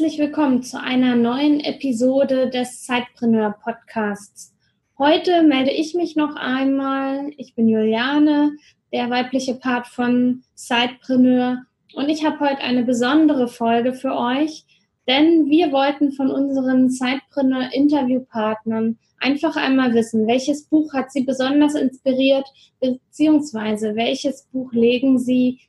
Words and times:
Herzlich 0.00 0.18
willkommen 0.18 0.62
zu 0.62 0.80
einer 0.80 1.14
neuen 1.14 1.60
Episode 1.60 2.48
des 2.48 2.84
Zeitpreneur 2.84 3.54
Podcasts. 3.62 4.54
Heute 4.96 5.42
melde 5.42 5.72
ich 5.72 5.92
mich 5.92 6.16
noch 6.16 6.36
einmal. 6.36 7.30
Ich 7.36 7.54
bin 7.54 7.68
Juliane, 7.68 8.52
der 8.94 9.10
weibliche 9.10 9.56
Part 9.56 9.88
von 9.88 10.42
Zeitpreneur 10.54 11.58
und 11.92 12.08
ich 12.08 12.24
habe 12.24 12.40
heute 12.40 12.62
eine 12.62 12.82
besondere 12.82 13.46
Folge 13.46 13.92
für 13.92 14.16
euch, 14.16 14.64
denn 15.06 15.50
wir 15.50 15.70
wollten 15.70 16.12
von 16.12 16.30
unseren 16.30 16.88
Zeitpreneur 16.88 17.68
Interviewpartnern 17.70 18.96
einfach 19.18 19.56
einmal 19.56 19.92
wissen, 19.92 20.26
welches 20.26 20.64
Buch 20.64 20.94
hat 20.94 21.12
sie 21.12 21.24
besonders 21.24 21.74
inspiriert, 21.74 22.46
beziehungsweise 22.80 23.94
welches 23.96 24.44
Buch 24.44 24.72
legen 24.72 25.18
sie 25.18 25.60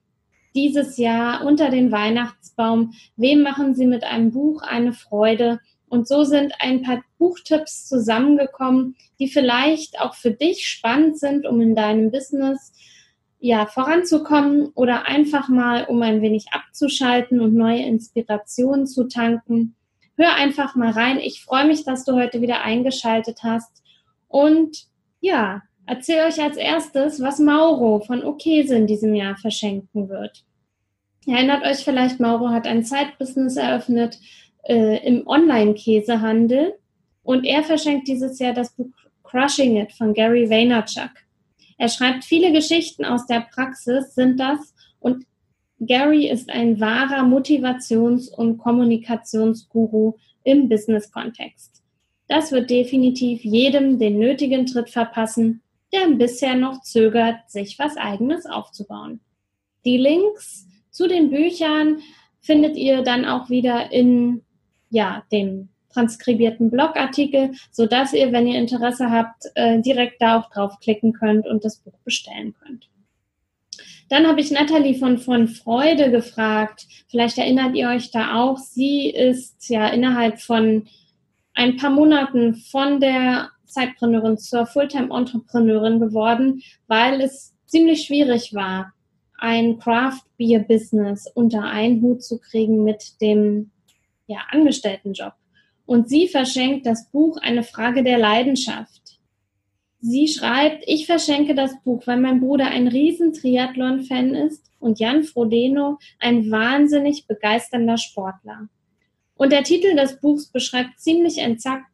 dieses 0.56 0.98
Jahr 0.98 1.46
unter 1.46 1.70
den 1.70 1.92
Weihnachtsbaum. 1.92 2.94
Wem 3.16 3.42
machen 3.42 3.76
Sie 3.76 3.86
mit 3.86 4.04
einem 4.04 4.32
Buch 4.32 4.62
eine 4.62 4.94
Freude? 4.94 5.60
Und 5.88 6.08
so 6.08 6.24
sind 6.24 6.54
ein 6.60 6.84
paar 6.84 7.04
Buchtipps 7.18 7.88
zusammengekommen, 7.88 8.96
die 9.20 9.28
vielleicht 9.28 10.00
auch 10.00 10.16
für 10.16 10.32
dich 10.32 10.66
spannend 10.66 11.20
sind, 11.20 11.46
um 11.46 11.60
in 11.60 11.76
deinem 11.76 12.12
Business 12.12 12.72
ja 13.40 13.66
voranzukommen 13.66 14.72
oder 14.76 15.08
einfach 15.08 15.50
mal, 15.50 15.86
um 15.86 16.02
ein 16.02 16.22
wenig 16.22 16.46
abzuschalten 16.52 17.42
und 17.42 17.56
neue 17.56 17.84
Inspirationen 17.84 18.88
zu 18.88 19.08
tanken. 19.08 19.76
Hör 20.16 20.36
einfach 20.36 20.76
mal 20.76 20.92
rein. 20.92 21.20
Ich 21.20 21.44
freue 21.44 21.66
mich, 21.66 21.84
dass 21.84 22.06
du 22.06 22.14
heute 22.14 22.42
wieder 22.42 22.62
eingeschaltet 22.62 23.40
hast. 23.44 23.82
Und 24.28 24.86
ja, 25.20 25.64
erzähle 25.86 26.26
euch 26.26 26.42
als 26.42 26.58
erstes, 26.58 27.22
was 27.22 27.40
Mauro 27.40 28.00
von 28.00 28.24
Okese 28.24 28.76
in 28.76 28.88
diesem 28.88 29.16
Jahr 29.16 29.36
verschenken 29.38 30.10
wird. 30.10 30.44
Ihr 31.26 31.36
erinnert 31.36 31.64
euch 31.64 31.84
vielleicht, 31.84 32.20
Mauro 32.20 32.50
hat 32.50 32.66
ein 32.66 32.84
Zeitbusiness 32.84 33.58
eröffnet 33.58 34.20
äh, 34.64 35.06
im 35.06 35.28
Online-Käsehandel 35.28 36.76
und 37.24 37.46
er 37.46 37.64
verschenkt 37.64 38.08
dieses 38.08 38.40
Jahr 38.40 38.54
das 38.54 38.74
Buch 38.74 38.90
Crushing 39.24 39.78
It 39.78 39.94
von 39.94 40.14
Gary 40.14 40.50
Vaynerchuk. 40.50 41.12
Er 41.78 41.90
schreibt 41.90 42.24
viele 42.24 42.52
Geschichten 42.52 43.06
aus 43.06 43.26
der 43.26 43.48
Praxis, 43.54 44.14
sind 44.14 44.40
das, 44.40 44.74
und 45.00 45.26
Gary 45.80 46.30
ist 46.30 46.50
ein 46.50 46.80
wahrer 46.80 47.24
Motivations- 47.24 48.30
und 48.30 48.60
Kommunikationsguru 48.60 50.14
im 50.44 50.70
Business-Kontext. 50.70 51.82
Das 52.28 52.52
wird 52.52 52.70
definitiv 52.70 53.44
jedem 53.44 53.98
den 53.98 54.20
nötigen 54.20 54.68
Tritt 54.68 54.92
verpassen, 54.92 55.62
der 55.94 56.16
bisher 56.16 56.56
noch 56.56 56.82
zögert, 56.82 57.50
sich 57.50 57.78
was 57.80 57.98
eigenes 57.98 58.46
aufzubauen. 58.46 59.20
Die 59.86 59.98
Links 59.98 60.68
zu 60.90 61.08
den 61.08 61.30
Büchern 61.30 62.02
findet 62.40 62.78
ihr 62.78 63.02
dann 63.02 63.26
auch 63.26 63.50
wieder 63.50 63.92
in 63.92 64.44
ja, 64.90 65.24
dem 65.32 65.70
transkribierten 65.94 66.72
Blogartikel, 66.72 67.52
sodass 67.72 68.14
ihr, 68.14 68.32
wenn 68.32 68.48
ihr 68.48 68.60
Interesse 68.60 69.12
habt, 69.12 69.46
äh, 69.56 69.82
direkt 69.82 70.22
da 70.22 70.40
auch 70.40 70.50
draufklicken 70.50 71.14
könnt 71.14 71.48
und 71.48 71.66
das 71.66 71.78
Buch 71.78 71.98
bestellen 72.04 72.54
könnt. 72.64 72.90
Dann 74.10 74.28
habe 74.28 74.42
ich 74.42 74.52
Nathalie 74.52 74.96
von, 74.96 75.18
von 75.18 75.48
Freude 75.48 76.12
gefragt. 76.12 76.86
Vielleicht 77.10 77.38
erinnert 77.38 77.76
ihr 77.76 77.88
euch 77.88 78.12
da 78.12 78.36
auch. 78.42 78.58
Sie 78.58 79.10
ist 79.10 79.70
ja 79.70 79.88
innerhalb 79.88 80.42
von 80.42 80.88
ein 81.54 81.78
paar 81.78 81.92
Monaten 81.92 82.56
von 82.56 83.00
der 83.00 83.52
Zeitpreneurin 83.72 84.38
zur 84.38 84.66
Fulltime-Entrepreneurin 84.66 86.00
geworden, 86.00 86.62
weil 86.88 87.22
es 87.22 87.54
ziemlich 87.66 88.04
schwierig 88.04 88.54
war, 88.54 88.94
ein 89.38 89.80
Craft 89.80 90.22
Beer 90.38 90.60
Business 90.60 91.28
unter 91.34 91.64
einen 91.64 92.02
Hut 92.02 92.24
zu 92.24 92.40
kriegen 92.40 92.84
mit 92.84 93.20
dem 93.22 93.72
ja, 94.28 94.40
Angestelltenjob. 94.52 95.34
Und 95.86 96.08
sie 96.08 96.28
verschenkt 96.28 96.86
das 96.86 97.10
Buch 97.10 97.38
Eine 97.42 97.64
Frage 97.64 98.04
der 98.04 98.20
Leidenschaft. 98.20 99.02
Sie 100.00 100.28
schreibt, 100.28 100.84
ich 100.88 101.06
verschenke 101.06 101.54
das 101.54 101.80
Buch, 101.84 102.08
weil 102.08 102.20
mein 102.20 102.40
Bruder 102.40 102.68
ein 102.68 102.88
riesen 102.88 103.34
Triathlon-Fan 103.34 104.34
ist 104.34 104.72
und 104.80 105.00
Jan 105.00 105.24
Frodeno 105.24 106.00
ein 106.20 106.50
wahnsinnig 106.50 107.28
begeisternder 107.28 107.98
Sportler. 107.98 108.68
Und 109.36 109.52
der 109.52 109.64
Titel 109.64 109.96
des 109.96 110.20
Buchs 110.20 110.48
beschreibt 110.48 111.00
ziemlich 111.00 111.40
exakt 111.40 111.91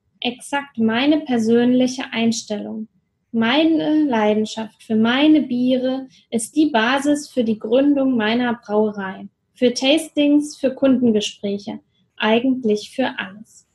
meine 0.78 1.22
persönliche 1.22 2.06
Einstellung. 2.12 2.88
Meine 3.32 4.04
Leidenschaft 4.04 4.82
für 4.82 4.96
meine 4.96 5.42
Biere 5.42 6.08
ist 6.30 6.56
die 6.56 6.68
Basis 6.68 7.30
für 7.30 7.44
die 7.44 7.60
Gründung 7.60 8.16
meiner 8.16 8.54
Brauerei, 8.56 9.28
für 9.54 9.74
Tastings, 9.74 10.58
für 10.58 10.74
Kundengespräche, 10.74 11.80
eigentlich 12.16 12.92
für 12.96 13.14
alles. 13.18 13.68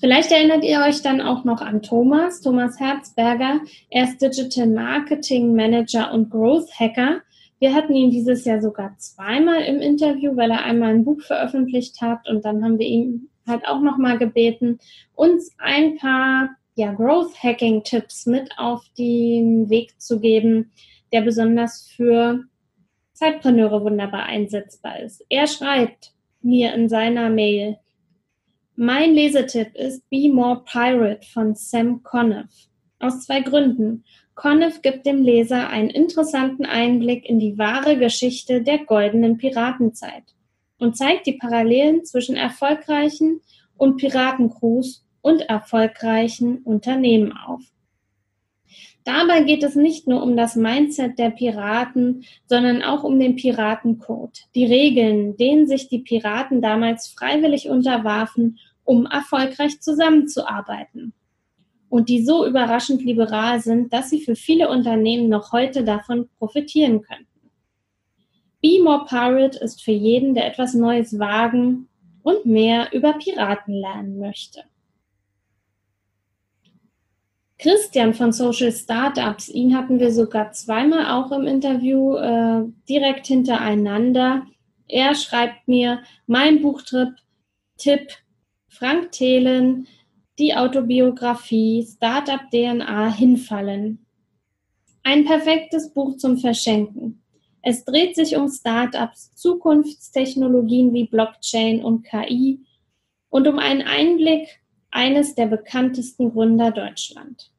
Vielleicht 0.00 0.30
erinnert 0.30 0.64
ihr 0.64 0.80
euch 0.80 1.02
dann 1.02 1.20
auch 1.20 1.44
noch 1.44 1.60
an 1.60 1.82
Thomas, 1.82 2.40
Thomas 2.40 2.78
Herzberger. 2.78 3.60
Er 3.90 4.04
ist 4.04 4.22
Digital 4.22 4.68
Marketing 4.68 5.56
Manager 5.56 6.12
und 6.12 6.30
Growth 6.30 6.70
Hacker. 6.78 7.22
Wir 7.58 7.74
hatten 7.74 7.94
ihn 7.94 8.10
dieses 8.10 8.44
Jahr 8.44 8.62
sogar 8.62 8.96
zweimal 8.98 9.62
im 9.62 9.80
Interview, 9.80 10.36
weil 10.36 10.52
er 10.52 10.64
einmal 10.64 10.90
ein 10.90 11.04
Buch 11.04 11.20
veröffentlicht 11.22 12.00
hat 12.00 12.28
und 12.28 12.44
dann 12.44 12.62
haben 12.62 12.78
wir 12.78 12.86
ihn 12.86 13.28
halt 13.48 13.66
auch 13.66 13.80
nochmal 13.80 14.18
gebeten, 14.18 14.78
uns 15.14 15.54
ein 15.58 15.96
paar 15.96 16.50
ja, 16.74 16.92
Growth 16.92 17.42
Hacking 17.42 17.82
Tipps 17.82 18.26
mit 18.26 18.50
auf 18.56 18.84
den 18.96 19.68
Weg 19.68 20.00
zu 20.00 20.20
geben, 20.20 20.70
der 21.12 21.22
besonders 21.22 21.88
für 21.88 22.44
Zeitpreneure 23.14 23.82
wunderbar 23.82 24.24
einsetzbar 24.24 25.00
ist. 25.00 25.24
Er 25.28 25.48
schreibt 25.48 26.12
mir 26.40 26.72
in 26.74 26.88
seiner 26.88 27.30
Mail, 27.30 27.78
mein 28.76 29.12
Lesetipp 29.12 29.74
ist 29.74 30.08
Be 30.08 30.30
More 30.32 30.62
Pirate 30.64 31.26
von 31.26 31.56
Sam 31.56 32.04
Conniff. 32.04 32.68
Aus 33.00 33.24
zwei 33.24 33.40
Gründen. 33.40 34.04
Conniff 34.36 34.82
gibt 34.82 35.04
dem 35.04 35.20
Leser 35.20 35.68
einen 35.68 35.90
interessanten 35.90 36.64
Einblick 36.64 37.28
in 37.28 37.40
die 37.40 37.58
wahre 37.58 37.98
Geschichte 37.98 38.62
der 38.62 38.84
goldenen 38.84 39.36
Piratenzeit 39.36 40.36
und 40.78 40.96
zeigt 40.96 41.26
die 41.26 41.34
Parallelen 41.34 42.04
zwischen 42.04 42.36
erfolgreichen 42.36 43.40
und 43.76 43.96
Piratencrews 43.96 45.04
und 45.20 45.42
erfolgreichen 45.42 46.58
Unternehmen 46.58 47.32
auf. 47.32 47.62
Dabei 49.04 49.42
geht 49.42 49.62
es 49.62 49.74
nicht 49.74 50.06
nur 50.06 50.22
um 50.22 50.36
das 50.36 50.54
Mindset 50.54 51.18
der 51.18 51.30
Piraten, 51.30 52.24
sondern 52.46 52.82
auch 52.82 53.04
um 53.04 53.18
den 53.18 53.36
Piratencode, 53.36 54.40
die 54.54 54.66
Regeln, 54.66 55.36
denen 55.38 55.66
sich 55.66 55.88
die 55.88 56.00
Piraten 56.00 56.60
damals 56.60 57.08
freiwillig 57.08 57.70
unterwarfen, 57.70 58.58
um 58.84 59.06
erfolgreich 59.06 59.80
zusammenzuarbeiten. 59.80 61.14
Und 61.88 62.10
die 62.10 62.22
so 62.22 62.46
überraschend 62.46 63.02
liberal 63.02 63.60
sind, 63.60 63.94
dass 63.94 64.10
sie 64.10 64.20
für 64.20 64.36
viele 64.36 64.68
Unternehmen 64.68 65.30
noch 65.30 65.52
heute 65.52 65.84
davon 65.84 66.28
profitieren 66.38 67.00
könnten. 67.00 67.26
Be 68.60 68.82
More 68.82 69.04
Pirate 69.06 69.58
ist 69.58 69.82
für 69.82 69.92
jeden, 69.92 70.34
der 70.34 70.46
etwas 70.46 70.74
Neues 70.74 71.18
wagen 71.18 71.88
und 72.22 72.44
mehr 72.44 72.92
über 72.92 73.12
Piraten 73.14 73.74
lernen 73.74 74.18
möchte. 74.18 74.64
Christian 77.58 78.14
von 78.14 78.32
Social 78.32 78.70
Startups, 78.70 79.48
ihn 79.48 79.76
hatten 79.76 79.98
wir 79.98 80.12
sogar 80.12 80.52
zweimal 80.52 81.06
auch 81.06 81.32
im 81.32 81.46
Interview 81.46 82.14
äh, 82.14 82.64
direkt 82.88 83.26
hintereinander. 83.26 84.46
Er 84.86 85.14
schreibt 85.16 85.66
mir, 85.66 86.02
mein 86.26 86.62
Buchtrip, 86.62 87.14
Tipp, 87.76 88.12
Frank 88.68 89.10
Thelen, 89.10 89.88
die 90.38 90.54
Autobiografie, 90.54 91.84
Startup 91.84 92.40
DNA 92.52 93.12
hinfallen. 93.12 94.06
Ein 95.02 95.24
perfektes 95.24 95.92
Buch 95.92 96.16
zum 96.16 96.38
Verschenken. 96.38 97.22
Es 97.70 97.84
dreht 97.84 98.16
sich 98.16 98.34
um 98.34 98.48
Startups, 98.48 99.34
Zukunftstechnologien 99.34 100.94
wie 100.94 101.04
Blockchain 101.04 101.84
und 101.84 102.02
KI 102.02 102.60
und 103.28 103.46
um 103.46 103.58
einen 103.58 103.82
Einblick 103.82 104.60
eines 104.90 105.34
der 105.34 105.48
bekanntesten 105.48 106.32
Gründer 106.32 106.70
Deutschland. 106.70 107.50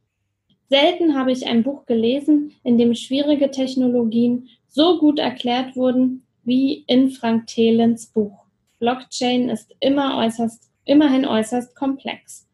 Selten 0.67 1.15
habe 1.15 1.31
ich 1.31 1.45
ein 1.45 1.61
Buch 1.61 1.85
gelesen, 1.85 2.53
in 2.63 2.79
dem 2.79 2.95
schwierige 2.95 3.51
Technologien 3.51 4.50
so 4.67 4.97
gut 4.97 5.19
erklärt 5.19 5.75
wurden 5.75 6.25
wie 6.44 6.85
in 6.88 7.12
Frank 7.12 7.45
Thelens 7.45 8.07
Buch. 8.07 8.45
Blockchain 8.79 9.47
ist 9.47 9.75
immer 9.79 10.17
äußerst 10.17 10.71
immerhin 10.85 11.27
äußerst 11.27 11.75
komplex. 11.75 12.47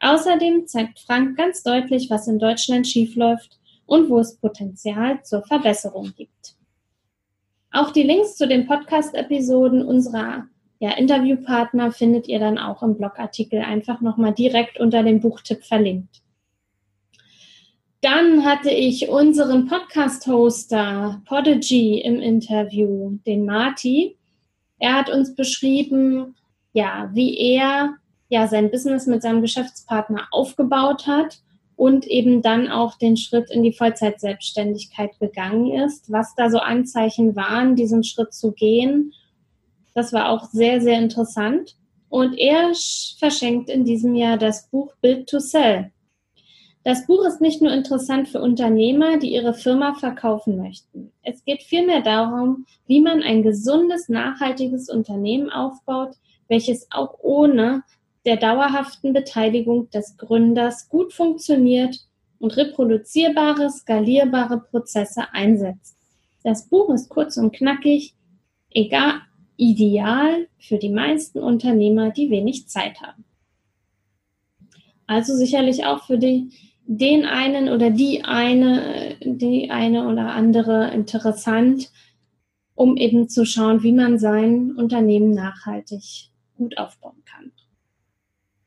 Außerdem 0.00 0.66
zeigt 0.66 0.98
Frank 1.00 1.36
ganz 1.36 1.62
deutlich, 1.62 2.08
was 2.08 2.26
in 2.26 2.38
Deutschland 2.38 2.88
schiefläuft 2.88 3.60
und 3.84 4.08
wo 4.08 4.18
es 4.18 4.38
Potenzial 4.38 5.22
zur 5.24 5.42
Verbesserung 5.42 6.14
gibt. 6.16 6.56
Auch 7.72 7.90
die 7.90 8.02
Links 8.02 8.36
zu 8.36 8.46
den 8.46 8.66
Podcast-Episoden 8.66 9.82
unserer 9.82 10.46
ja, 10.78 10.90
Interviewpartner 10.90 11.90
findet 11.90 12.28
ihr 12.28 12.38
dann 12.38 12.58
auch 12.58 12.82
im 12.82 12.96
Blogartikel 12.98 13.60
einfach 13.60 14.02
nochmal 14.02 14.34
direkt 14.34 14.78
unter 14.78 15.02
dem 15.02 15.20
Buchtipp 15.20 15.64
verlinkt. 15.64 16.20
Dann 18.02 18.44
hatte 18.44 18.70
ich 18.70 19.08
unseren 19.08 19.68
Podcast-Hoster 19.68 21.22
Podigy 21.24 22.00
im 22.00 22.20
Interview, 22.20 23.18
den 23.26 23.46
Marty. 23.46 24.18
Er 24.78 24.94
hat 24.94 25.08
uns 25.08 25.34
beschrieben, 25.34 26.34
ja, 26.74 27.10
wie 27.14 27.38
er 27.38 27.94
ja 28.28 28.48
sein 28.48 28.70
Business 28.70 29.06
mit 29.06 29.22
seinem 29.22 29.40
Geschäftspartner 29.40 30.26
aufgebaut 30.30 31.06
hat 31.06 31.38
und 31.82 32.06
eben 32.06 32.42
dann 32.42 32.68
auch 32.68 32.96
den 32.96 33.16
Schritt 33.16 33.50
in 33.50 33.64
die 33.64 33.72
Vollzeitselbstständigkeit 33.72 35.18
gegangen 35.18 35.72
ist, 35.84 36.12
was 36.12 36.32
da 36.36 36.48
so 36.48 36.58
Anzeichen 36.58 37.34
waren, 37.34 37.74
diesen 37.74 38.04
Schritt 38.04 38.32
zu 38.32 38.52
gehen. 38.52 39.12
Das 39.92 40.12
war 40.12 40.30
auch 40.30 40.44
sehr, 40.44 40.80
sehr 40.80 41.00
interessant. 41.00 41.74
Und 42.08 42.38
er 42.38 42.70
verschenkt 43.18 43.68
in 43.68 43.84
diesem 43.84 44.14
Jahr 44.14 44.36
das 44.36 44.68
Buch 44.68 44.94
Build 45.00 45.28
to 45.28 45.40
Sell. 45.40 45.90
Das 46.84 47.04
Buch 47.08 47.26
ist 47.26 47.40
nicht 47.40 47.60
nur 47.60 47.72
interessant 47.72 48.28
für 48.28 48.40
Unternehmer, 48.40 49.18
die 49.18 49.32
ihre 49.32 49.52
Firma 49.52 49.94
verkaufen 49.94 50.58
möchten. 50.58 51.10
Es 51.24 51.44
geht 51.44 51.64
vielmehr 51.64 52.00
darum, 52.00 52.64
wie 52.86 53.00
man 53.00 53.24
ein 53.24 53.42
gesundes, 53.42 54.08
nachhaltiges 54.08 54.88
Unternehmen 54.88 55.50
aufbaut, 55.50 56.14
welches 56.46 56.86
auch 56.92 57.18
ohne 57.18 57.82
der 58.24 58.36
dauerhaften 58.36 59.12
Beteiligung 59.12 59.90
des 59.90 60.16
Gründers 60.16 60.88
gut 60.88 61.12
funktioniert 61.12 61.96
und 62.38 62.56
reproduzierbare, 62.56 63.70
skalierbare 63.70 64.60
Prozesse 64.60 65.32
einsetzt. 65.32 65.96
Das 66.42 66.68
Buch 66.68 66.90
ist 66.90 67.08
kurz 67.08 67.36
und 67.36 67.52
knackig, 67.52 68.14
egal, 68.70 69.20
ideal 69.56 70.48
für 70.58 70.78
die 70.78 70.90
meisten 70.90 71.38
Unternehmer, 71.38 72.10
die 72.10 72.30
wenig 72.30 72.68
Zeit 72.68 73.00
haben. 73.00 73.24
Also 75.06 75.36
sicherlich 75.36 75.84
auch 75.84 76.04
für 76.04 76.18
die, 76.18 76.50
den 76.86 77.26
einen 77.26 77.68
oder 77.68 77.90
die 77.90 78.24
eine, 78.24 79.16
die 79.20 79.70
eine 79.70 80.08
oder 80.08 80.32
andere 80.32 80.90
interessant, 80.92 81.90
um 82.74 82.96
eben 82.96 83.28
zu 83.28 83.44
schauen, 83.44 83.82
wie 83.82 83.92
man 83.92 84.18
sein 84.18 84.72
Unternehmen 84.72 85.32
nachhaltig 85.32 86.30
gut 86.56 86.78
aufbauen 86.78 87.22
kann. 87.24 87.52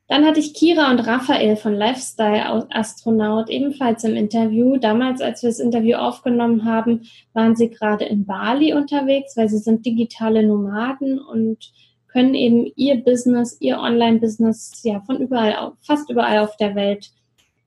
Dann 0.08 0.24
hatte 0.24 0.38
ich 0.38 0.54
Kira 0.54 0.90
und 0.92 1.00
Raphael 1.00 1.56
von 1.56 1.74
Lifestyle 1.74 2.68
Astronaut 2.70 3.50
ebenfalls 3.50 4.04
im 4.04 4.14
Interview. 4.14 4.76
Damals, 4.76 5.20
als 5.20 5.42
wir 5.42 5.50
das 5.50 5.58
Interview 5.58 5.96
aufgenommen 5.96 6.64
haben, 6.64 7.08
waren 7.32 7.56
sie 7.56 7.70
gerade 7.70 8.04
in 8.04 8.24
Bali 8.24 8.72
unterwegs, 8.72 9.36
weil 9.36 9.48
sie 9.48 9.58
sind 9.58 9.84
digitale 9.84 10.46
Nomaden 10.46 11.18
und 11.18 11.72
können 12.06 12.34
eben 12.34 12.70
ihr 12.76 13.02
Business, 13.02 13.56
ihr 13.60 13.78
Online-Business 13.80 14.80
ja 14.84 15.00
von 15.00 15.18
überall, 15.18 15.72
fast 15.80 16.08
überall 16.08 16.38
auf 16.38 16.56
der 16.56 16.76
Welt 16.76 17.10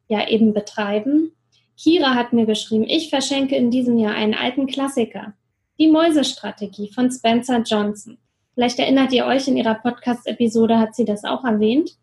ja 0.08 0.26
eben 0.30 0.54
betreiben. 0.54 1.34
Kira 1.78 2.16
hat 2.16 2.32
mir 2.32 2.46
geschrieben, 2.46 2.86
ich 2.88 3.10
verschenke 3.10 3.58
in 3.58 3.70
diesem 3.70 3.98
Jahr 3.98 4.14
einen 4.14 4.34
alten 4.34 4.66
Klassiker. 4.66 5.34
Die 5.78 5.92
Mäusestrategie 5.92 6.92
von 6.94 7.12
Spencer 7.12 7.62
Johnson. 7.66 8.18
Vielleicht 8.54 8.80
erinnert 8.80 9.12
ihr 9.12 9.26
euch, 9.26 9.48
in 9.48 9.58
ihrer 9.58 9.76
Podcast-Episode 9.76 10.80
hat 10.80 10.96
sie 10.96 11.06
das 11.06 11.26
auch 11.26 11.44
erwähnt 11.44 11.98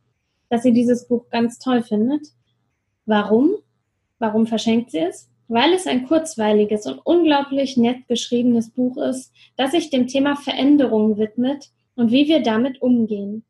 dass 0.49 0.63
sie 0.63 0.73
dieses 0.73 1.09
Buch 1.09 1.29
ganz 1.31 1.59
toll 1.59 1.83
findet. 1.83 2.29
Warum? 3.05 3.55
Warum 4.19 4.47
verschenkt 4.47 4.91
sie 4.91 4.99
es? 4.99 5.29
Weil 5.49 5.73
es 5.73 5.87
ein 5.87 6.07
kurzweiliges 6.07 6.87
und 6.87 7.01
unglaublich 7.05 7.77
nett 7.77 8.09
geschriebenes 8.09 8.71
Buch 8.71 8.97
ist, 8.97 9.33
das 9.57 9.73
sich 9.73 9.91
dem 9.91 10.07
Thema 10.07 10.37
Veränderung 10.37 11.19
widmet 11.19 11.71
und 11.95 12.11
wie 12.11 12.27
wir 12.27 12.43
damit 12.43 12.83
umgehen. 12.83 13.45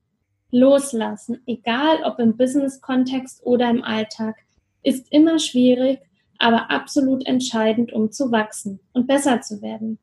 Loslassen, 0.50 1.40
egal 1.46 2.02
ob 2.04 2.19
im 2.19 2.37
Business-Kontext 2.37 3.44
oder 3.44 3.69
im 3.70 3.82
Alltag, 3.82 4.37
ist 4.82 5.10
immer 5.10 5.38
schwierig, 5.38 6.00
aber 6.38 6.70
absolut 6.70 7.26
entscheidend, 7.26 7.93
um 7.93 8.12
zu 8.12 8.31
wachsen 8.31 8.81
und 8.93 9.06
besser 9.06 9.40
zu 9.40 9.62
werden. 9.62 9.98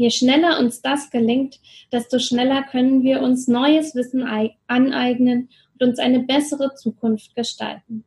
Je 0.00 0.08
schneller 0.08 0.58
uns 0.58 0.80
das 0.80 1.10
gelingt, 1.10 1.60
desto 1.92 2.18
schneller 2.20 2.62
können 2.62 3.02
wir 3.02 3.20
uns 3.20 3.48
neues 3.48 3.94
Wissen 3.94 4.22
aneignen 4.66 5.50
uns 5.78 5.98
eine 5.98 6.20
bessere 6.20 6.74
Zukunft 6.74 7.34
gestalten. 7.34 8.04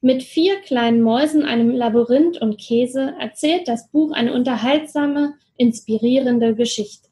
Mit 0.00 0.22
vier 0.22 0.62
kleinen 0.62 1.02
Mäusen, 1.02 1.44
einem 1.44 1.72
Labyrinth 1.72 2.40
und 2.40 2.56
Käse 2.56 3.14
erzählt 3.20 3.68
das 3.68 3.90
Buch 3.90 4.12
eine 4.12 4.32
unterhaltsame, 4.32 5.34
inspirierende 5.58 6.54
Geschichte. 6.54 7.10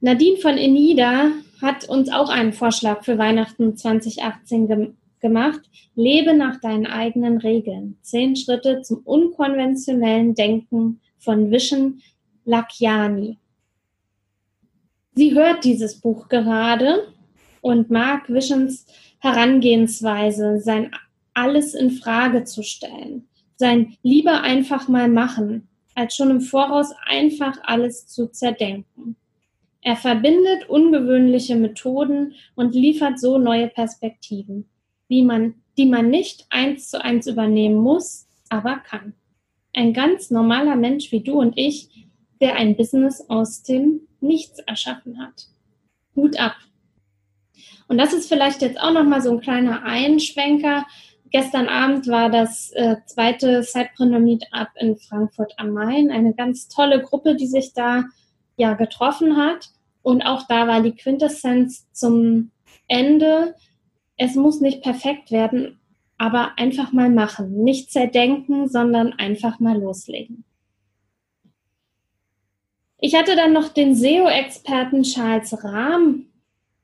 Nadine 0.00 0.38
von 0.38 0.56
Enida 0.56 1.32
hat 1.60 1.86
uns 1.86 2.10
auch 2.10 2.30
einen 2.30 2.54
Vorschlag 2.54 3.04
für 3.04 3.18
Weihnachten 3.18 3.76
2018 3.76 4.68
ge 4.68 4.92
gemacht. 5.20 5.60
Lebe 5.94 6.34
nach 6.34 6.60
deinen 6.60 6.86
eigenen 6.86 7.38
Regeln. 7.38 7.98
Zehn 8.02 8.36
Schritte 8.36 8.82
zum 8.82 8.98
unkonventionellen 9.04 10.34
Denken 10.34 11.00
von 11.18 11.50
Vishen 11.50 12.02
Lakiani. 12.44 13.38
Sie 15.14 15.34
hört 15.34 15.64
dieses 15.64 16.00
Buch 16.00 16.28
gerade 16.28 17.08
und 17.60 17.90
mag 17.90 18.28
Visions 18.28 18.86
Herangehensweise, 19.18 20.60
sein 20.60 20.92
alles 21.34 21.74
in 21.74 21.90
Frage 21.90 22.44
zu 22.44 22.62
stellen, 22.62 23.28
sein 23.56 23.96
lieber 24.02 24.42
einfach 24.42 24.88
mal 24.88 25.08
machen, 25.08 25.68
als 25.94 26.14
schon 26.14 26.30
im 26.30 26.40
Voraus 26.40 26.92
einfach 27.06 27.58
alles 27.64 28.06
zu 28.06 28.28
zerdenken. 28.28 29.16
Er 29.82 29.96
verbindet 29.96 30.68
ungewöhnliche 30.68 31.56
Methoden 31.56 32.34
und 32.54 32.74
liefert 32.74 33.18
so 33.18 33.38
neue 33.38 33.68
Perspektiven, 33.68 34.68
wie 35.08 35.22
man, 35.22 35.54
die 35.76 35.86
man 35.86 36.10
nicht 36.10 36.46
eins 36.50 36.90
zu 36.90 37.02
eins 37.02 37.26
übernehmen 37.26 37.76
muss, 37.76 38.26
aber 38.48 38.76
kann. 38.76 39.14
Ein 39.74 39.92
ganz 39.92 40.30
normaler 40.30 40.76
Mensch 40.76 41.12
wie 41.12 41.22
du 41.22 41.38
und 41.40 41.56
ich, 41.56 42.08
der 42.40 42.56
ein 42.56 42.76
Business 42.76 43.28
aus 43.28 43.62
dem 43.62 44.00
nichts 44.20 44.58
erschaffen 44.60 45.20
hat. 45.20 45.48
Hut 46.14 46.38
ab. 46.38 46.56
Und 47.88 47.98
das 47.98 48.12
ist 48.12 48.28
vielleicht 48.28 48.62
jetzt 48.62 48.80
auch 48.80 48.92
nochmal 48.92 49.22
so 49.22 49.30
ein 49.30 49.40
kleiner 49.40 49.82
Einschwenker. 49.82 50.86
Gestern 51.30 51.68
Abend 51.68 52.06
war 52.06 52.30
das 52.30 52.70
äh, 52.72 52.96
zweite 53.06 53.62
Sidepreneur 53.62 54.18
Meetup 54.18 54.68
in 54.76 54.96
Frankfurt 54.96 55.54
am 55.56 55.70
Main. 55.70 56.10
Eine 56.10 56.34
ganz 56.34 56.68
tolle 56.68 57.02
Gruppe, 57.02 57.34
die 57.34 57.46
sich 57.46 57.72
da 57.72 58.04
ja 58.56 58.74
getroffen 58.74 59.36
hat. 59.36 59.70
Und 60.02 60.22
auch 60.22 60.46
da 60.48 60.66
war 60.66 60.82
die 60.82 60.94
Quintessenz 60.94 61.90
zum 61.92 62.50
Ende. 62.86 63.54
Es 64.18 64.34
muss 64.34 64.60
nicht 64.60 64.82
perfekt 64.82 65.30
werden, 65.30 65.78
aber 66.18 66.58
einfach 66.58 66.92
mal 66.92 67.08
machen. 67.08 67.62
Nicht 67.62 67.90
zerdenken, 67.90 68.68
sondern 68.68 69.12
einfach 69.14 69.60
mal 69.60 69.80
loslegen. 69.80 70.44
Ich 73.00 73.14
hatte 73.14 73.36
dann 73.36 73.52
noch 73.52 73.68
den 73.68 73.94
SEO-Experten 73.94 75.04
Charles 75.04 75.64
Rahm 75.64 76.26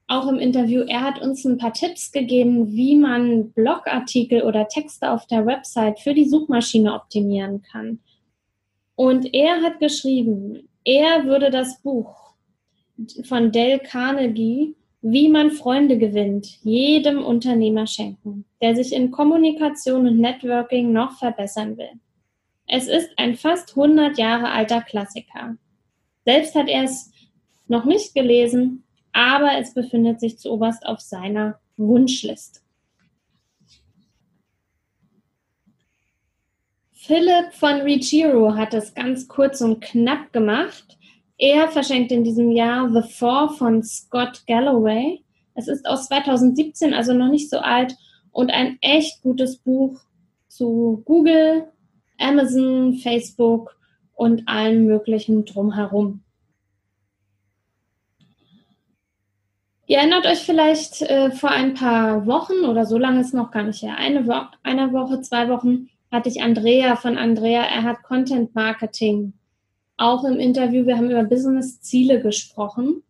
auch 0.07 0.29
im 0.29 0.39
Interview. 0.39 0.83
Er 0.83 1.01
hat 1.01 1.21
uns 1.21 1.45
ein 1.45 1.59
paar 1.59 1.73
Tipps 1.73 2.13
gegeben, 2.13 2.73
wie 2.73 2.97
man 2.97 3.51
Blogartikel 3.53 4.43
oder 4.43 4.69
Texte 4.69 5.11
auf 5.11 5.27
der 5.27 5.47
Website 5.47 5.99
für 6.01 6.15
die 6.15 6.29
Suchmaschine 6.29 6.95
optimieren 6.95 7.63
kann. 7.63 8.01
Und 8.97 9.35
er 9.35 9.63
hat 9.63 9.81
geschrieben, 9.81 10.69
er 10.85 11.25
würde 11.25 11.51
das 11.51 11.81
Buch 11.81 12.35
von 13.25 13.51
Dale 13.51 13.81
Carnegie, 13.81 14.77
Wie 15.07 15.29
man 15.29 15.51
Freunde 15.51 15.99
gewinnt, 15.99 16.47
jedem 16.63 17.23
Unternehmer 17.23 17.87
schenken, 17.87 18.47
der 18.63 18.75
sich 18.75 18.95
in 18.95 19.11
Kommunikation 19.11 20.07
und 20.07 20.19
Networking 20.19 20.95
noch 20.95 21.19
verbessern 21.19 21.77
will. 21.77 22.01
Es 22.67 22.89
ist 22.89 23.11
ein 23.19 23.37
fast 23.37 23.77
100 23.77 24.17
Jahre 24.17 24.51
alter 24.51 24.81
Klassiker. 24.81 25.59
Selbst 26.25 26.55
hat 26.55 26.71
er 26.71 26.85
es 26.85 27.13
noch 27.69 27.85
nicht 27.85 28.15
gelesen, 28.15 28.85
aber 29.13 29.59
es 29.59 29.75
befindet 29.75 30.21
sich 30.21 30.39
zu 30.39 30.51
oberst 30.51 30.87
auf 30.87 31.01
seiner 31.01 31.61
Wunschliste. 31.77 32.61
Philipp 36.93 37.53
von 37.53 37.83
Richiro 37.83 38.57
hat 38.57 38.73
es 38.73 38.95
ganz 38.95 39.29
kurz 39.29 39.61
und 39.61 39.83
knapp 39.83 40.33
gemacht. 40.33 40.97
Er 41.39 41.69
verschenkt 41.69 42.13
in 42.13 42.25
diesem 42.25 42.51
Jahr 42.51 42.91
The 42.93 43.09
Four 43.09 43.51
von 43.51 43.83
Scott 43.83 44.45
Galloway. 44.47 45.25
Es 45.55 45.69
ist 45.69 45.87
aus 45.87 46.07
2017, 46.09 46.95
also 46.95 47.13
noch 47.13 47.31
nicht 47.31 47.51
so 47.51 47.59
alt 47.59 47.97
und 48.31 48.53
ein 48.53 48.79
echt 48.81 49.23
gutes 49.23 49.59
Buch 49.59 50.01
zu 50.49 51.03
Google, 51.05 51.69
Amazon, 52.19 52.95
Facebook 52.95 53.77
und 54.15 54.47
allen 54.47 54.87
möglichen 54.87 55.45
drumherum. 55.45 56.23
Ihr 59.87 59.99
erinnert 59.99 60.27
euch 60.27 60.39
vielleicht 60.39 61.03
äh, 61.03 61.31
vor 61.31 61.51
ein 61.51 61.75
paar 61.75 62.27
Wochen 62.27 62.65
oder 62.65 62.87
so 62.87 62.97
lange 62.97 63.21
ist 63.21 63.35
noch 63.35 63.51
gar 63.51 63.65
nicht 63.65 63.83
her, 63.83 63.97
eine, 63.97 64.27
Wo 64.27 64.33
eine 64.63 64.93
Woche, 64.93 65.21
zwei 65.21 65.49
Wochen 65.49 65.91
hatte 66.11 66.29
ich 66.29 66.43
Andrea 66.43 66.97
von 66.97 67.19
Andrea, 67.19 67.63
er 67.63 67.83
hat 67.83 68.03
Content 68.03 68.55
Marketing. 68.55 69.35
Auch 70.05 70.25
im 70.25 70.39
Interview, 70.39 70.85
wir 70.85 70.99
haben 70.99 71.11
über 71.11 71.25
Business-Ziele 71.25 72.21
gesprochen 72.21 73.03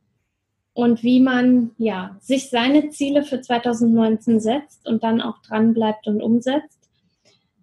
und 0.75 1.03
wie 1.03 1.19
man 1.19 1.73
ja 1.77 2.17
sich 2.21 2.51
seine 2.51 2.91
Ziele 2.91 3.25
für 3.25 3.41
2019 3.41 4.39
setzt 4.39 4.87
und 4.87 5.03
dann 5.03 5.21
auch 5.21 5.43
dran 5.43 5.75
bleibt 5.75 6.07
und 6.07 6.23
umsetzt. 6.23 6.89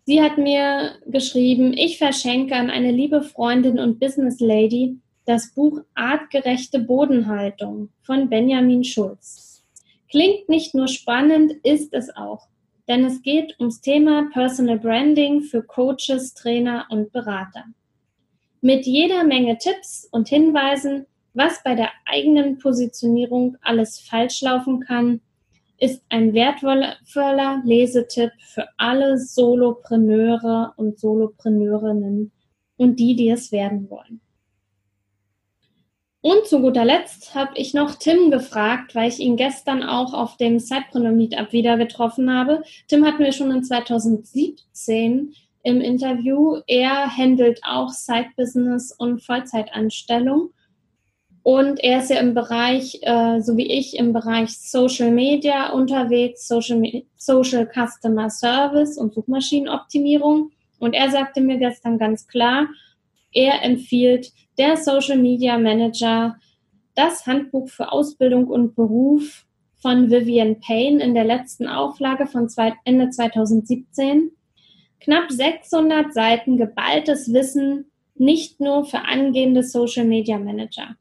Sie 0.04 0.22
hat 0.22 0.38
mir 0.38 0.96
geschrieben, 1.06 1.72
ich 1.72 1.98
verschenke 1.98 2.58
an 2.58 2.70
eine 2.70 2.92
liebe 2.92 3.22
Freundin 3.22 3.80
und 3.80 4.02
Business 4.02 4.42
Lady 4.42 4.98
das 5.24 5.54
Buch 5.54 5.80
Artgerechte 5.96 6.80
Bodenhaltung 6.80 7.88
von 8.02 8.28
Benjamin 8.28 8.84
Schulz. 8.84 9.64
Klingt 10.10 10.50
nicht 10.50 10.76
nur 10.76 10.90
spannend, 10.90 11.54
ist 11.64 11.94
es 11.94 12.14
auch, 12.18 12.50
denn 12.90 13.06
es 13.06 13.22
geht 13.22 13.58
ums 13.62 13.80
Thema 13.80 14.30
Personal 14.34 14.78
Branding 14.78 15.40
für 15.40 15.64
Coaches, 15.64 16.34
Trainer 16.34 16.86
und 16.90 17.14
Berater. 17.14 17.64
Mit 18.62 18.86
jeder 18.86 19.24
Menge 19.24 19.58
Tipps 19.58 20.08
und 20.12 20.30
Hinweisen, 20.30 21.08
was 21.34 21.64
bei 21.64 21.74
der 21.74 21.90
eigenen 22.06 22.60
Positionierung 22.60 23.58
alles 23.62 24.00
falsch 24.00 24.42
laufen 24.42 24.82
kann, 24.82 25.22
ist 25.80 26.04
ein 26.10 26.36
wertvoller 26.36 27.64
Lesetipp 27.66 28.32
für 28.40 28.68
alle 28.78 29.18
Solopreneure 29.18 30.74
und 30.78 31.00
Solopreneurinnen 31.00 32.32
und 32.78 33.00
die, 33.00 33.16
die 33.16 33.30
es 33.30 33.52
werden 33.52 33.90
wollen. 33.90 34.22
Und 36.22 36.46
zu 36.46 36.62
guter 36.62 36.86
Letzt 36.86 37.34
habe 37.34 37.54
ich 37.56 37.74
noch 37.74 37.96
Tim 37.96 38.30
gefragt, 38.30 38.94
weil 38.94 39.10
ich 39.10 39.20
ihn 39.20 39.38
gestern 39.38 39.82
auch 39.82 40.14
auf 40.14 40.38
dem 40.38 40.60
Sidepreneur 40.60 41.14
Meetup 41.14 41.52
wieder 41.52 41.78
getroffen 41.78 42.32
habe. 42.32 42.62
Tim 42.88 43.04
hatten 43.04 43.24
wir 43.24 43.32
schon 43.32 43.50
in 43.50 43.64
2017 43.64 45.34
im 45.64 45.82
Interview. 45.82 46.60
Er 46.68 47.16
handelt 47.16 47.60
auch 47.64 47.90
Side-Business 47.90 48.94
und 48.98 49.24
Vollzeitanstellung. 49.24 50.52
Und 51.44 51.84
er 51.84 52.00
ist 52.00 52.10
ja 52.10 52.20
im 52.20 52.34
Bereich, 52.36 53.00
äh, 53.02 53.42
so 53.42 53.58
wie 53.58 53.66
ich, 53.66 53.98
im 53.98 54.14
Bereich 54.14 54.60
Social 54.60 55.12
Media 55.12 55.72
unterwegs, 55.72 56.48
Social, 56.48 57.04
Social 57.18 57.68
Customer 57.68 58.30
Service 58.30 58.98
und 58.98 59.14
Suchmaschinenoptimierung. 59.14 60.52
Und 60.80 60.94
er 60.94 61.10
sagte 61.10 61.42
mir 61.42 61.58
gestern 61.58 61.98
ganz 61.98 62.28
klar, 62.28 62.68
er 63.34 63.64
empfiehlt 63.64 64.32
der 64.58 64.78
Social 64.78 65.18
Media 65.18 65.58
Manager, 65.58 66.36
das 66.96 67.26
Handbuch 67.26 67.70
für 67.70 67.92
Ausbildung 67.92 68.48
und 68.48 68.76
Beruf 68.76 69.46
von 69.78 70.12
Vivian 70.12 70.60
Payne 70.60 71.04
in 71.04 71.16
der 71.16 71.24
letzten 71.24 71.68
Auflage 71.68 72.28
von 72.28 72.48
Ende 72.84 73.10
2017. 73.10 74.32
Knapp 75.02 75.32
600 75.32 76.14
Seiten 76.14 76.58
geballtes 76.58 77.34
Wissen, 77.34 77.92
nicht 78.16 78.60
nur 78.60 78.86
für 78.86 79.00
angehende 79.00 79.64
Social 79.64 80.06
Media 80.06 80.38
Manager. 80.38 80.96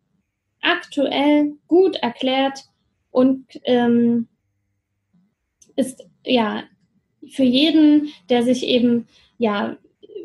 Aktuell, 0.62 1.54
gut 1.68 1.96
erklärt 1.96 2.64
und 3.10 3.46
ähm, 3.64 4.28
ist 5.76 6.06
ja 6.24 6.64
für 7.28 7.44
jeden, 7.44 8.08
der 8.28 8.42
sich 8.42 8.66
eben 8.66 9.06
ja 9.38 9.76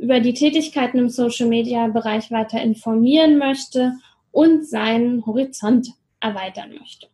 über 0.01 0.19
die 0.19 0.33
Tätigkeiten 0.33 0.97
im 0.97 1.09
Social-Media-Bereich 1.09 2.31
weiter 2.31 2.61
informieren 2.61 3.37
möchte 3.37 3.93
und 4.31 4.67
seinen 4.67 5.25
Horizont 5.25 5.89
erweitern 6.19 6.73
möchte. 6.77 7.07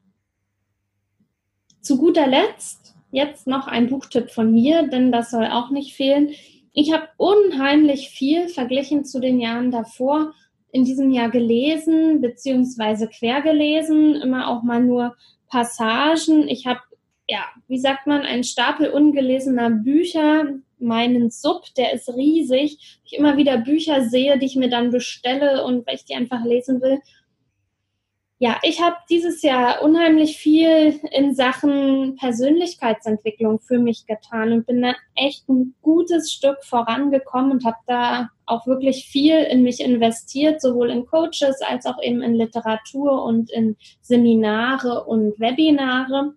Zu 1.81 1.97
guter 1.97 2.27
Letzt 2.27 2.95
jetzt 3.11 3.47
noch 3.47 3.67
ein 3.67 3.89
Buchtipp 3.89 4.31
von 4.31 4.51
mir, 4.51 4.87
denn 4.87 5.11
das 5.11 5.31
soll 5.31 5.45
auch 5.45 5.69
nicht 5.69 5.93
fehlen. 5.93 6.31
Ich 6.73 6.93
habe 6.93 7.09
unheimlich 7.17 8.09
viel 8.09 8.47
verglichen 8.47 9.05
zu 9.05 9.19
den 9.19 9.39
Jahren 9.39 9.71
davor 9.71 10.33
in 10.71 10.85
diesem 10.85 11.11
Jahr 11.11 11.29
gelesen 11.29 12.21
beziehungsweise 12.21 13.07
quer 13.07 13.41
gelesen, 13.41 14.15
immer 14.15 14.47
auch 14.47 14.63
mal 14.63 14.81
nur 14.81 15.15
Passagen. 15.49 16.47
Ich 16.47 16.65
habe 16.65 16.79
ja, 17.27 17.45
wie 17.67 17.79
sagt 17.79 18.07
man, 18.07 18.23
einen 18.23 18.43
Stapel 18.43 18.89
ungelesener 18.89 19.69
Bücher, 19.69 20.47
meinen 20.79 21.31
Sub, 21.31 21.63
der 21.77 21.93
ist 21.93 22.09
riesig. 22.09 22.99
Ich 23.05 23.13
immer 23.13 23.37
wieder 23.37 23.57
Bücher 23.57 24.03
sehe, 24.03 24.37
die 24.37 24.47
ich 24.47 24.55
mir 24.55 24.69
dann 24.69 24.91
bestelle 24.91 25.63
und 25.63 25.87
weil 25.87 25.95
ich 25.95 26.05
die 26.05 26.15
einfach 26.15 26.43
lesen 26.43 26.81
will. 26.81 26.99
Ja, 28.43 28.57
ich 28.63 28.81
habe 28.81 28.95
dieses 29.07 29.43
Jahr 29.43 29.83
unheimlich 29.83 30.35
viel 30.35 30.99
in 31.11 31.35
Sachen 31.35 32.15
Persönlichkeitsentwicklung 32.15 33.59
für 33.59 33.77
mich 33.77 34.07
getan 34.07 34.51
und 34.51 34.65
bin 34.65 34.81
da 34.81 34.95
echt 35.13 35.47
ein 35.47 35.75
gutes 35.83 36.31
Stück 36.31 36.57
vorangekommen 36.63 37.51
und 37.51 37.65
habe 37.65 37.77
da 37.85 38.29
auch 38.47 38.65
wirklich 38.65 39.05
viel 39.05 39.35
in 39.35 39.61
mich 39.61 39.79
investiert, 39.79 40.59
sowohl 40.59 40.89
in 40.89 41.05
Coaches 41.05 41.61
als 41.61 41.85
auch 41.85 42.01
eben 42.01 42.23
in 42.23 42.33
Literatur 42.33 43.23
und 43.23 43.51
in 43.51 43.77
Seminare 44.01 45.03
und 45.03 45.39
Webinare. 45.39 46.33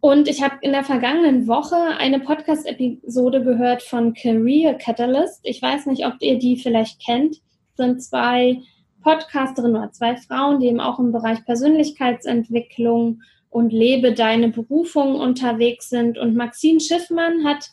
Und 0.00 0.26
ich 0.26 0.42
habe 0.42 0.56
in 0.62 0.72
der 0.72 0.82
vergangenen 0.82 1.46
Woche 1.46 1.76
eine 1.98 2.18
Podcast-Episode 2.18 3.44
gehört 3.44 3.84
von 3.84 4.14
Career 4.14 4.74
Catalyst. 4.74 5.38
Ich 5.44 5.62
weiß 5.62 5.86
nicht, 5.86 6.04
ob 6.04 6.14
ihr 6.18 6.36
die 6.40 6.56
vielleicht 6.56 7.00
kennt. 7.00 7.36
Das 7.76 7.86
sind 7.86 8.02
zwei 8.02 8.60
Podcasterinnen 9.02 9.76
oder 9.76 9.92
zwei 9.92 10.16
Frauen, 10.16 10.60
die 10.60 10.66
eben 10.66 10.80
auch 10.80 10.98
im 10.98 11.12
Bereich 11.12 11.44
Persönlichkeitsentwicklung 11.44 13.22
und 13.48 13.72
Lebe 13.72 14.12
deine 14.12 14.48
Berufung 14.48 15.16
unterwegs 15.16 15.88
sind. 15.88 16.18
Und 16.18 16.36
Maxine 16.36 16.80
Schiffmann 16.80 17.44
hat 17.44 17.70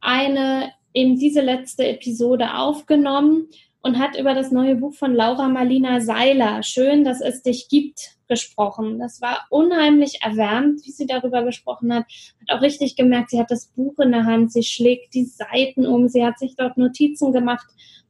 eine 0.00 0.72
eben 0.94 1.18
diese 1.18 1.40
letzte 1.40 1.86
Episode 1.86 2.54
aufgenommen 2.54 3.48
und 3.82 3.98
hat 3.98 4.18
über 4.18 4.34
das 4.34 4.50
neue 4.50 4.76
Buch 4.76 4.94
von 4.94 5.14
Laura 5.14 5.48
Marlina 5.48 6.00
Seiler, 6.00 6.62
Schön, 6.62 7.04
dass 7.04 7.20
es 7.20 7.42
dich 7.42 7.68
gibt, 7.68 8.16
gesprochen. 8.28 8.98
Das 8.98 9.20
war 9.20 9.46
unheimlich 9.50 10.20
erwärmt, 10.22 10.84
wie 10.84 10.90
sie 10.90 11.06
darüber 11.06 11.42
gesprochen 11.44 11.94
hat. 11.94 12.04
Hat 12.40 12.56
auch 12.56 12.62
richtig 12.62 12.96
gemerkt, 12.96 13.30
sie 13.30 13.40
hat 13.40 13.50
das 13.50 13.68
Buch 13.68 13.98
in 13.98 14.12
der 14.12 14.26
Hand, 14.26 14.52
sie 14.52 14.62
schlägt 14.62 15.14
die 15.14 15.24
Seiten 15.24 15.86
um, 15.86 16.08
sie 16.08 16.24
hat 16.24 16.38
sich 16.38 16.54
dort 16.56 16.76
Notizen 16.76 17.32
gemacht. 17.32 17.66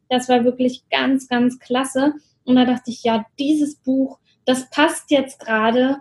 Das 0.08 0.28
war 0.28 0.44
wirklich 0.44 0.82
ganz, 0.90 1.28
ganz 1.28 1.58
klasse. 1.58 2.14
Und 2.48 2.56
da 2.56 2.64
dachte 2.64 2.90
ich, 2.90 3.02
ja, 3.02 3.26
dieses 3.38 3.76
Buch, 3.76 4.18
das 4.46 4.70
passt 4.70 5.10
jetzt 5.10 5.38
gerade 5.38 5.98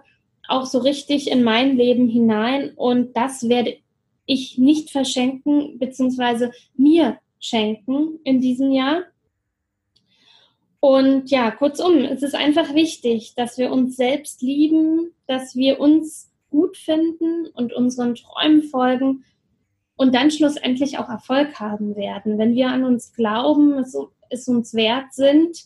auch 0.48 0.66
so 0.66 0.80
richtig 0.80 1.30
in 1.30 1.44
mein 1.44 1.76
Leben 1.76 2.08
hinein 2.08 2.72
und 2.76 3.18
das 3.18 3.50
werde 3.50 3.76
ich 4.26 4.58
nicht 4.58 4.90
verschenken, 4.90 5.78
beziehungsweise 5.78 6.52
mir 6.76 7.20
schenken 7.40 8.20
in 8.24 8.40
diesem 8.40 8.72
Jahr. 8.72 9.04
Und 10.80 11.30
ja, 11.32 11.52
kurzum, 11.52 12.06
es 12.06 12.24
ist 12.24 12.36
einfach 12.36 12.74
wichtig, 12.74 13.34
dass 13.36 13.58
wir 13.58 13.72
uns 13.72 13.98
selbst 13.98 14.42
lieben, 14.42 15.12
dass 15.28 15.54
wir 15.56 15.82
uns 15.82 16.32
gut 16.50 16.78
finden 16.78 17.48
und 17.48 17.74
unseren 17.74 18.16
Träumen 18.16 18.64
folgen 18.64 19.26
und 19.98 20.16
dann 20.16 20.32
schlussendlich 20.32 20.98
auch 20.98 21.10
Erfolg 21.10 21.60
haben 21.60 21.98
werden, 21.98 22.38
wenn 22.38 22.56
wir 22.56 22.70
an 22.70 22.86
uns 22.86 23.12
glauben, 23.12 23.80
es, 24.30 24.48
uns 24.48 24.74
wert 24.74 25.14
sind. 25.14 25.66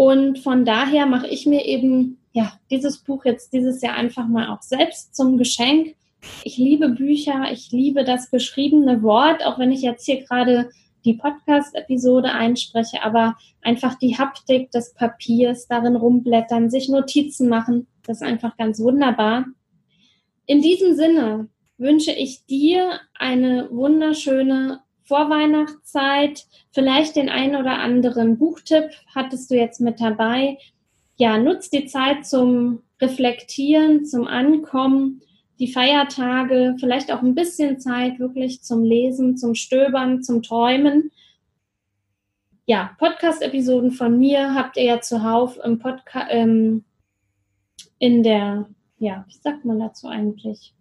Und 0.00 0.38
von 0.38 0.64
daher 0.64 1.04
mache 1.04 1.28
ich 1.28 1.44
mir 1.44 1.66
eben 1.66 2.16
ja 2.32 2.54
dieses 2.70 2.96
Buch 2.96 3.26
jetzt 3.26 3.52
dieses 3.52 3.82
Jahr 3.82 3.96
einfach 3.96 4.26
mal 4.26 4.48
auch 4.48 4.62
selbst 4.62 5.14
zum 5.14 5.36
Geschenk. 5.36 5.94
Ich 6.42 6.56
liebe 6.56 6.88
Bücher, 6.88 7.52
ich 7.52 7.70
liebe 7.70 8.02
das 8.02 8.30
geschriebene 8.30 9.02
Wort, 9.02 9.44
auch 9.44 9.58
wenn 9.58 9.70
ich 9.70 9.82
jetzt 9.82 10.06
hier 10.06 10.24
gerade 10.24 10.70
die 11.04 11.12
Podcast-Episode 11.12 12.32
einspreche, 12.32 13.02
aber 13.02 13.36
einfach 13.60 13.94
die 13.94 14.16
Haptik 14.16 14.70
des 14.70 14.94
Papiers, 14.94 15.68
darin 15.68 15.96
rumblättern, 15.96 16.70
sich 16.70 16.88
Notizen 16.88 17.50
machen, 17.50 17.86
das 18.02 18.22
ist 18.22 18.26
einfach 18.26 18.56
ganz 18.56 18.80
wunderbar. 18.80 19.44
In 20.46 20.62
diesem 20.62 20.94
Sinne 20.94 21.50
wünsche 21.76 22.12
ich 22.12 22.46
dir 22.46 23.00
eine 23.18 23.68
wunderschöne 23.70 24.80
Vorweihnachtszeit, 25.10 26.46
vielleicht 26.70 27.16
den 27.16 27.28
einen 27.28 27.56
oder 27.56 27.80
anderen 27.80 28.38
Buchtipp 28.38 28.90
hattest 29.12 29.50
du 29.50 29.56
jetzt 29.56 29.80
mit 29.80 30.00
dabei. 30.00 30.56
Ja, 31.16 31.36
nutz 31.36 31.68
die 31.68 31.86
Zeit 31.86 32.24
zum 32.24 32.84
Reflektieren, 33.00 34.04
zum 34.04 34.28
Ankommen 34.28 35.20
die 35.58 35.66
Feiertage, 35.66 36.76
vielleicht 36.78 37.12
auch 37.12 37.22
ein 37.22 37.34
bisschen 37.34 37.80
Zeit 37.80 38.20
wirklich 38.20 38.62
zum 38.62 38.84
Lesen, 38.84 39.36
zum 39.36 39.56
Stöbern, 39.56 40.22
zum 40.22 40.44
Träumen. 40.44 41.10
Ja, 42.66 42.94
Podcast-Episoden 42.98 43.90
von 43.90 44.16
mir 44.16 44.54
habt 44.54 44.76
ihr 44.76 44.84
ja 44.84 45.00
zuhauf 45.00 45.58
im 45.64 45.80
Podcast, 45.80 46.28
ähm, 46.30 46.84
in 47.98 48.22
der, 48.22 48.70
ja, 49.00 49.24
wie 49.26 49.38
sagt 49.38 49.64
man 49.64 49.80
dazu 49.80 50.06
eigentlich? 50.06 50.72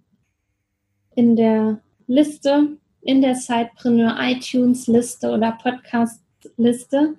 In 1.15 1.36
der 1.36 1.81
Liste, 2.05 2.77
in 3.01 3.22
der 3.22 3.36
Sidepreneur 3.36 4.15
iTunes 4.20 4.88
Liste 4.88 5.29
oder 5.29 5.58
Podcast 5.62 6.22
Liste. 6.58 7.15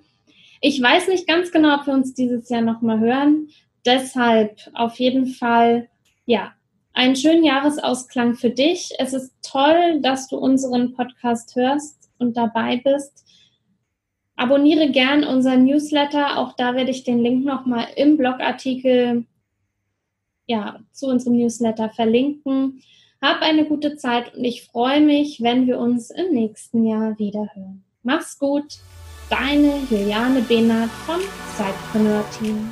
Ich 0.61 0.81
weiß 0.81 1.07
nicht 1.07 1.27
ganz 1.27 1.51
genau, 1.51 1.75
ob 1.75 1.87
wir 1.87 1.93
uns 1.93 2.13
dieses 2.13 2.49
Jahr 2.49 2.61
nochmal 2.61 2.99
hören. 2.99 3.49
deshalb 3.85 4.59
auf 4.75 4.99
jeden 4.99 5.25
Fall, 5.25 5.89
ja, 6.25 6.53
einen 6.93 7.15
schönen 7.15 7.43
Jahresausklang 7.43 8.35
für 8.35 8.51
dich. 8.51 8.91
Es 8.99 9.13
ist 9.13 9.33
toll, 9.41 10.01
dass 10.01 10.27
du 10.27 10.37
unseren 10.37 10.93
Podcast 10.93 11.55
hörst 11.55 12.11
und 12.19 12.37
dabei 12.37 12.77
bist. 12.77 13.25
Abonniere 14.35 14.91
gern 14.91 15.23
unseren 15.23 15.65
Newsletter. 15.65 16.37
Auch 16.37 16.53
da 16.53 16.75
werde 16.75 16.91
ich 16.91 17.03
den 17.03 17.19
Link 17.19 17.45
nochmal 17.45 17.87
im 17.95 18.17
Blogartikel 18.17 19.25
ja, 20.45 20.79
zu 20.91 21.07
unserem 21.07 21.37
Newsletter 21.37 21.89
verlinken. 21.89 22.83
Hab 23.23 23.43
eine 23.43 23.65
gute 23.65 23.97
Zeit 23.97 24.33
und 24.33 24.43
ich 24.43 24.67
freue 24.71 24.99
mich, 24.99 25.41
wenn 25.43 25.67
wir 25.67 25.77
uns 25.77 26.09
im 26.09 26.33
nächsten 26.33 26.83
Jahr 26.87 27.19
wieder 27.19 27.47
hören. 27.53 27.83
Mach's 28.01 28.39
gut, 28.39 28.79
deine 29.29 29.77
Juliane 29.91 30.41
Behnert 30.41 30.89
vom 31.05 31.19
Zeitpreneur 31.55 32.23
Team. 32.31 32.71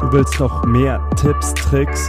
Du 0.00 0.12
willst 0.12 0.40
noch 0.40 0.64
mehr 0.64 1.06
Tipps, 1.20 1.52
Tricks 1.52 2.08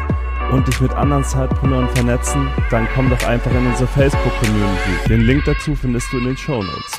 und 0.53 0.65
dich 0.65 0.79
mit 0.79 0.93
anderen 0.93 1.25
Zeitpreneuren 1.25 1.89
vernetzen? 1.89 2.48
Dann 2.71 2.88
komm 2.95 3.09
doch 3.09 3.27
einfach 3.27 3.51
in 3.51 3.67
unsere 3.67 3.88
Facebook-Community. 3.88 5.09
Den 5.09 5.21
Link 5.21 5.43
dazu 5.43 5.75
findest 5.75 6.13
du 6.13 6.19
in 6.19 6.27
den 6.27 6.38
Show 6.38 6.63
Notes. 6.63 6.98